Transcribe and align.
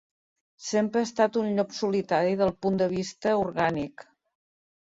Sempre 0.67 1.03
ha 1.03 1.07
estat 1.07 1.37
un 1.41 1.51
‘llop 1.59 1.75
solitari’, 1.81 2.35
del 2.41 2.55
punt 2.67 2.81
de 2.85 2.89
vista 2.97 3.37
orgànic. 3.45 4.09